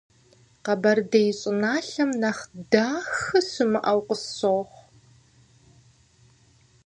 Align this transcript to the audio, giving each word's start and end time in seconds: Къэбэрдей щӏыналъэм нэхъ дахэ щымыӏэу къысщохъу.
Къэбэрдей 0.63 1.29
щӏыналъэм 1.39 2.11
нэхъ 2.21 2.43
дахэ 2.71 3.39
щымыӏэу 3.49 3.99
къысщохъу. 4.07 4.85